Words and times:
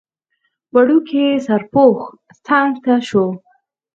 وړوکی 0.73 1.23
سرپوښ 1.45 1.99
څنګ 2.45 2.71
ته 2.83 2.93
شو. 3.07 3.25